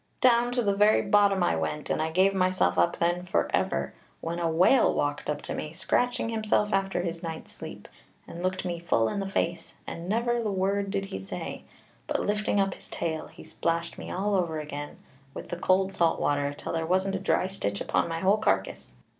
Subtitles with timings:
[0.19, 3.93] Down to the very bottom I went, and I gave myself up then for ever,
[4.19, 7.87] when a whale walked up to me, scratching himself after his night's sleep,
[8.27, 11.65] and looked me full in the face, and never the word did he say,
[12.07, 14.97] but lifting up his tail, he splashed me all over again
[15.35, 18.93] with the cold salt water till there wasn't a dry stitch upon my whole carcass!